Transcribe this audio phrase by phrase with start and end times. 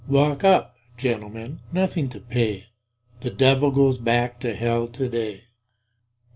[0.07, 2.69] Walk up, gentlemen nothing to pay
[3.19, 5.43] The Devil goes back to Hell to day.